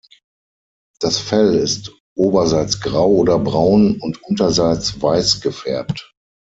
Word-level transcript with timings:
Das 0.99 1.19
Fell 1.19 1.53
ist 1.53 1.91
oberseits 2.17 2.79
grau 2.81 3.07
oder 3.11 3.37
braun 3.37 3.99
und 4.01 4.19
unterseits 4.23 4.99
weiß 4.99 5.41
gefärbt. 5.41 6.15